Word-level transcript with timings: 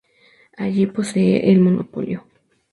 Allí 0.57 0.87
posee 0.87 1.51
el 1.51 1.59
monopolio. 1.59 2.25